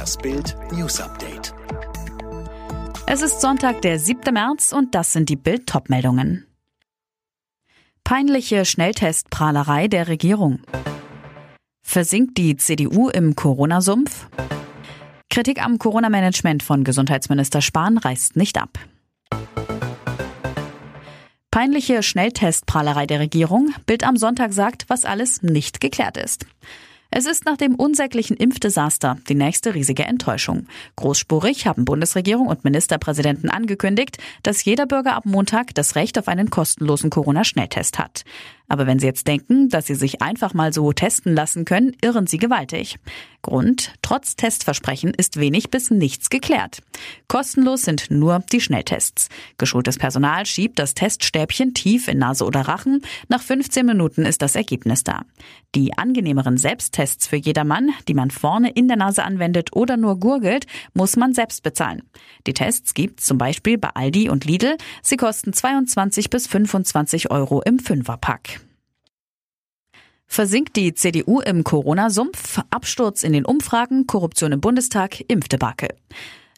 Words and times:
Das 0.00 0.16
Bild 0.16 0.56
News 0.72 0.98
Update. 0.98 1.52
Es 3.06 3.20
ist 3.20 3.42
Sonntag, 3.42 3.82
der 3.82 3.98
7. 3.98 4.32
März 4.32 4.72
und 4.72 4.94
das 4.94 5.12
sind 5.12 5.28
die 5.28 5.36
Bild 5.36 5.66
Topmeldungen. 5.66 6.46
Peinliche 8.02 8.64
Schnelltestprahlerei 8.64 9.88
der 9.88 10.08
Regierung. 10.08 10.62
Versinkt 11.82 12.38
die 12.38 12.56
CDU 12.56 13.10
im 13.10 13.36
Corona-Sumpf? 13.36 14.28
Kritik 15.28 15.62
am 15.62 15.76
Corona-Management 15.76 16.62
von 16.62 16.82
Gesundheitsminister 16.82 17.60
Spahn 17.60 17.98
reißt 17.98 18.36
nicht 18.36 18.56
ab. 18.56 18.78
Peinliche 21.50 22.02
Schnelltestprahlerei 22.02 23.04
der 23.04 23.20
Regierung. 23.20 23.74
Bild 23.84 24.04
am 24.04 24.16
Sonntag 24.16 24.54
sagt, 24.54 24.86
was 24.88 25.04
alles 25.04 25.42
nicht 25.42 25.78
geklärt 25.78 26.16
ist. 26.16 26.46
Es 27.12 27.26
ist 27.26 27.44
nach 27.44 27.56
dem 27.56 27.74
unsäglichen 27.74 28.36
Impfdesaster 28.36 29.18
die 29.28 29.34
nächste 29.34 29.74
riesige 29.74 30.04
Enttäuschung. 30.04 30.68
Großspurig 30.94 31.66
haben 31.66 31.84
Bundesregierung 31.84 32.46
und 32.46 32.62
Ministerpräsidenten 32.62 33.50
angekündigt, 33.50 34.18
dass 34.44 34.64
jeder 34.64 34.86
Bürger 34.86 35.16
ab 35.16 35.26
Montag 35.26 35.74
das 35.74 35.96
Recht 35.96 36.18
auf 36.20 36.28
einen 36.28 36.50
kostenlosen 36.50 37.10
Corona-Schnelltest 37.10 37.98
hat. 37.98 38.24
Aber 38.70 38.86
wenn 38.86 39.00
Sie 39.00 39.06
jetzt 39.06 39.26
denken, 39.26 39.68
dass 39.68 39.88
Sie 39.88 39.96
sich 39.96 40.22
einfach 40.22 40.54
mal 40.54 40.72
so 40.72 40.92
testen 40.92 41.34
lassen 41.34 41.64
können, 41.64 41.96
irren 42.02 42.28
Sie 42.28 42.38
gewaltig. 42.38 42.98
Grund, 43.42 43.94
trotz 44.00 44.36
Testversprechen 44.36 45.12
ist 45.12 45.40
wenig 45.40 45.70
bis 45.70 45.90
nichts 45.90 46.30
geklärt. 46.30 46.78
Kostenlos 47.26 47.82
sind 47.82 48.12
nur 48.12 48.44
die 48.52 48.60
Schnelltests. 48.60 49.28
Geschultes 49.58 49.98
Personal 49.98 50.46
schiebt 50.46 50.78
das 50.78 50.94
Teststäbchen 50.94 51.74
tief 51.74 52.06
in 52.06 52.18
Nase 52.18 52.44
oder 52.44 52.60
Rachen. 52.60 53.02
Nach 53.28 53.42
15 53.42 53.84
Minuten 53.84 54.24
ist 54.24 54.40
das 54.40 54.54
Ergebnis 54.54 55.02
da. 55.02 55.22
Die 55.74 55.98
angenehmeren 55.98 56.56
Selbsttests 56.56 57.26
für 57.26 57.36
jedermann, 57.36 57.90
die 58.06 58.14
man 58.14 58.30
vorne 58.30 58.70
in 58.70 58.86
der 58.86 58.98
Nase 58.98 59.24
anwendet 59.24 59.74
oder 59.74 59.96
nur 59.96 60.20
gurgelt, 60.20 60.66
muss 60.94 61.16
man 61.16 61.34
selbst 61.34 61.64
bezahlen. 61.64 62.02
Die 62.46 62.54
Tests 62.54 62.94
gibt's 62.94 63.24
zum 63.24 63.38
Beispiel 63.38 63.78
bei 63.78 63.88
Aldi 63.94 64.28
und 64.28 64.44
Lidl. 64.44 64.76
Sie 65.02 65.16
kosten 65.16 65.52
22 65.52 66.30
bis 66.30 66.46
25 66.46 67.32
Euro 67.32 67.62
im 67.62 67.80
Fünferpack. 67.80 68.59
Versinkt 70.32 70.76
die 70.76 70.94
CDU 70.94 71.40
im 71.40 71.64
Corona-Sumpf? 71.64 72.60
Absturz 72.70 73.24
in 73.24 73.32
den 73.32 73.44
Umfragen, 73.44 74.06
Korruption 74.06 74.52
im 74.52 74.60
Bundestag, 74.60 75.28
Impfdebakel. 75.28 75.88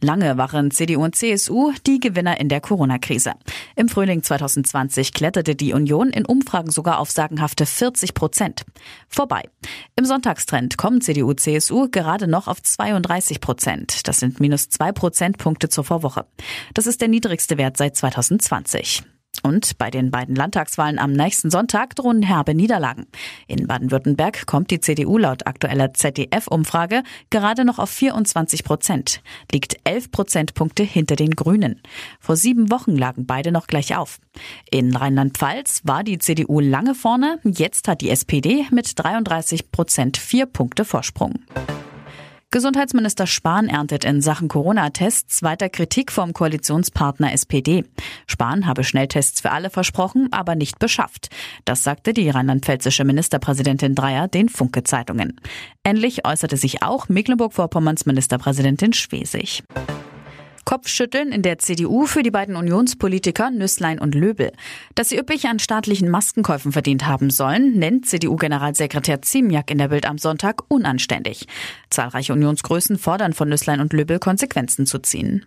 Lange 0.00 0.36
waren 0.36 0.72
CDU 0.72 1.04
und 1.04 1.14
CSU 1.14 1.72
die 1.86 2.00
Gewinner 2.00 2.40
in 2.40 2.48
der 2.48 2.60
Corona-Krise. 2.60 3.34
Im 3.76 3.88
Frühling 3.88 4.24
2020 4.24 5.12
kletterte 5.12 5.54
die 5.54 5.72
Union 5.72 6.10
in 6.10 6.26
Umfragen 6.26 6.72
sogar 6.72 6.98
auf 6.98 7.12
sagenhafte 7.12 7.64
40 7.64 8.12
Prozent. 8.12 8.64
Vorbei. 9.06 9.42
Im 9.94 10.04
Sonntagstrend 10.04 10.76
kommen 10.76 11.00
CDU, 11.00 11.32
CSU 11.32 11.86
gerade 11.92 12.26
noch 12.26 12.48
auf 12.48 12.60
32 12.60 13.40
Prozent. 13.40 14.08
Das 14.08 14.18
sind 14.18 14.40
minus 14.40 14.68
zwei 14.68 14.90
Prozentpunkte 14.90 15.68
zur 15.68 15.84
Vorwoche. 15.84 16.26
Das 16.74 16.88
ist 16.88 17.00
der 17.00 17.08
niedrigste 17.08 17.56
Wert 17.56 17.76
seit 17.76 17.96
2020. 17.96 19.04
Und 19.42 19.78
bei 19.78 19.90
den 19.90 20.10
beiden 20.10 20.34
Landtagswahlen 20.34 20.98
am 20.98 21.12
nächsten 21.12 21.50
Sonntag 21.50 21.96
drohen 21.96 22.22
herbe 22.22 22.54
Niederlagen. 22.54 23.06
In 23.46 23.66
Baden-Württemberg 23.66 24.46
kommt 24.46 24.70
die 24.70 24.80
CDU 24.80 25.18
laut 25.18 25.46
aktueller 25.46 25.94
ZDF-Umfrage 25.94 27.02
gerade 27.30 27.64
noch 27.64 27.78
auf 27.78 27.90
24 27.90 28.64
Prozent, 28.64 29.22
liegt 29.52 29.76
11 29.84 30.10
Prozentpunkte 30.10 30.82
hinter 30.82 31.16
den 31.16 31.30
Grünen. 31.30 31.80
Vor 32.20 32.36
sieben 32.36 32.70
Wochen 32.70 32.96
lagen 32.96 33.26
beide 33.26 33.52
noch 33.52 33.66
gleich 33.66 33.96
auf. 33.96 34.18
In 34.70 34.94
Rheinland-Pfalz 34.94 35.82
war 35.84 36.04
die 36.04 36.18
CDU 36.18 36.60
lange 36.60 36.94
vorne, 36.94 37.38
jetzt 37.44 37.88
hat 37.88 38.00
die 38.00 38.10
SPD 38.10 38.66
mit 38.70 38.98
33 38.98 39.70
Prozent 39.70 40.16
vier 40.16 40.46
Punkte 40.46 40.84
Vorsprung. 40.84 41.40
Gesundheitsminister 42.52 43.28
Spahn 43.28 43.68
erntet 43.68 44.04
in 44.04 44.20
Sachen 44.20 44.48
Corona-Tests 44.48 45.44
weiter 45.44 45.68
Kritik 45.68 46.10
vom 46.10 46.32
Koalitionspartner 46.32 47.32
SPD. 47.32 47.84
Spahn 48.26 48.66
habe 48.66 48.82
Schnelltests 48.82 49.40
für 49.40 49.52
alle 49.52 49.70
versprochen, 49.70 50.32
aber 50.32 50.56
nicht 50.56 50.80
beschafft. 50.80 51.28
Das 51.64 51.84
sagte 51.84 52.12
die 52.12 52.28
rheinland-pfälzische 52.28 53.04
Ministerpräsidentin 53.04 53.94
Dreier 53.94 54.26
den 54.26 54.48
Funke-Zeitungen. 54.48 55.40
Ähnlich 55.84 56.26
äußerte 56.26 56.56
sich 56.56 56.82
auch 56.82 57.08
Mecklenburg-Vorpommerns 57.08 58.04
Ministerpräsidentin 58.04 58.94
Schwesig. 58.94 59.62
Kopfschütteln 60.70 61.32
in 61.32 61.42
der 61.42 61.58
CDU 61.58 62.06
für 62.06 62.22
die 62.22 62.30
beiden 62.30 62.54
Unionspolitiker 62.54 63.50
Nüsslein 63.50 63.98
und 63.98 64.14
Löbel. 64.14 64.52
Dass 64.94 65.08
sie 65.08 65.18
üppig 65.18 65.46
an 65.46 65.58
staatlichen 65.58 66.08
Maskenkäufen 66.08 66.70
verdient 66.70 67.08
haben 67.08 67.30
sollen, 67.30 67.76
nennt 67.76 68.06
CDU-Generalsekretär 68.06 69.20
Ziemiak 69.20 69.72
in 69.72 69.78
der 69.78 69.88
Bild 69.88 70.06
am 70.06 70.16
Sonntag 70.16 70.62
unanständig. 70.68 71.48
Zahlreiche 71.90 72.34
Unionsgrößen 72.34 72.98
fordern 72.98 73.32
von 73.32 73.48
Nüsslein 73.48 73.80
und 73.80 73.92
Löbel 73.92 74.20
Konsequenzen 74.20 74.86
zu 74.86 75.00
ziehen. 75.00 75.44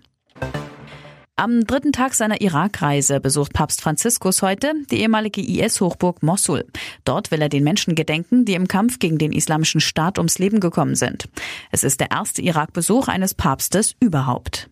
Am 1.38 1.66
dritten 1.66 1.94
Tag 1.94 2.16
seiner 2.16 2.42
Irakreise 2.42 3.22
besucht 3.22 3.54
Papst 3.54 3.82
Franziskus 3.82 4.42
heute 4.42 4.74
die 4.92 5.00
ehemalige 5.00 5.40
IS-Hochburg 5.42 6.22
Mossul. 6.22 6.66
Dort 7.06 7.32
will 7.32 7.42
er 7.42 7.50
den 7.50 7.64
Menschen 7.64 7.96
gedenken, 7.96 8.44
die 8.44 8.56
im 8.56 8.68
Kampf 8.68 9.00
gegen 9.00 9.20
den 9.20 9.32
islamischen 9.32 9.80
Staat 9.80 10.18
ums 10.18 10.38
Leben 10.38 10.60
gekommen 10.60 10.96
sind. 10.96 11.30
Es 11.72 11.86
ist 11.86 12.02
der 12.02 12.12
erste 12.12 12.42
Irakbesuch 12.42 13.08
eines 13.08 13.34
Papstes 13.34 13.96
überhaupt. 14.02 14.70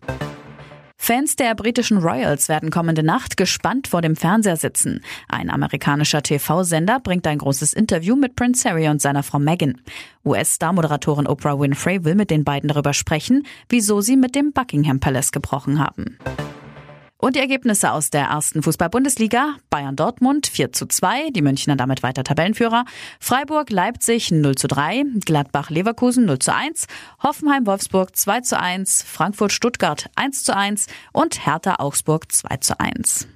Fans 1.04 1.34
der 1.34 1.56
britischen 1.56 1.98
Royals 1.98 2.48
werden 2.48 2.70
kommende 2.70 3.02
Nacht 3.02 3.36
gespannt 3.36 3.88
vor 3.88 4.02
dem 4.02 4.14
Fernseher 4.14 4.56
sitzen. 4.56 5.00
Ein 5.28 5.50
amerikanischer 5.50 6.22
TV-Sender 6.22 7.00
bringt 7.00 7.26
ein 7.26 7.38
großes 7.38 7.72
Interview 7.72 8.14
mit 8.14 8.36
Prince 8.36 8.68
Harry 8.68 8.86
und 8.86 9.02
seiner 9.02 9.24
Frau 9.24 9.40
Meghan. 9.40 9.80
US-Star-Moderatorin 10.24 11.26
Oprah 11.26 11.58
Winfrey 11.58 12.04
will 12.04 12.14
mit 12.14 12.30
den 12.30 12.44
beiden 12.44 12.68
darüber 12.68 12.92
sprechen, 12.92 13.44
wieso 13.68 14.00
sie 14.00 14.16
mit 14.16 14.36
dem 14.36 14.52
Buckingham 14.52 15.00
Palace 15.00 15.32
gebrochen 15.32 15.80
haben. 15.80 16.18
Und 17.24 17.36
die 17.36 17.40
Ergebnisse 17.40 17.92
aus 17.92 18.10
der 18.10 18.24
ersten 18.24 18.64
Fußball-Bundesliga. 18.64 19.54
Bayern 19.70 19.94
Dortmund 19.94 20.48
4 20.48 20.72
zu 20.72 20.86
2, 20.86 21.30
die 21.30 21.40
Münchner 21.40 21.76
damit 21.76 22.02
weiter 22.02 22.24
Tabellenführer. 22.24 22.84
Freiburg 23.20 23.70
Leipzig 23.70 24.32
0 24.32 24.56
zu 24.56 24.66
3, 24.66 25.04
Gladbach 25.24 25.70
Leverkusen 25.70 26.24
0 26.24 26.40
zu 26.40 26.52
1, 26.52 26.86
Hoffenheim 27.22 27.64
Wolfsburg 27.64 28.16
2 28.16 28.40
zu 28.40 28.58
1, 28.58 29.04
Frankfurt 29.04 29.52
Stuttgart 29.52 30.10
1 30.16 30.42
zu 30.42 30.56
1 30.56 30.88
und 31.12 31.46
Hertha 31.46 31.76
Augsburg 31.78 32.32
2 32.32 32.56
zu 32.56 32.80
1. 32.80 33.28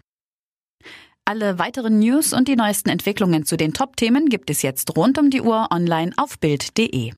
Alle 1.25 1.60
weiteren 1.60 2.00
News 2.00 2.32
und 2.32 2.48
die 2.48 2.56
neuesten 2.56 2.88
Entwicklungen 2.88 3.46
zu 3.46 3.56
den 3.56 3.72
Top-Themen 3.72 4.28
gibt 4.28 4.50
es 4.50 4.62
jetzt 4.62 4.96
rund 4.96 5.16
um 5.16 5.30
die 5.30 5.42
Uhr 5.42 5.69
online 5.70 6.10
auf 6.16 6.41
Bild.de. 6.41 7.12